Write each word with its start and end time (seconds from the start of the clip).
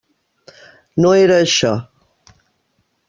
No 1.05 1.11
era 1.25 1.37
això. 1.43 1.75